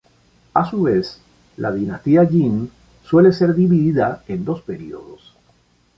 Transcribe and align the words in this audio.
A 0.55 0.67
su 0.67 0.81
vez, 0.81 1.21
la 1.57 1.71
dinastía 1.71 2.25
Jin 2.25 2.71
suele 3.03 3.31
ser 3.31 3.53
dividida 3.53 4.23
en 4.27 4.43
dos 4.43 4.63
periodos. 4.63 5.35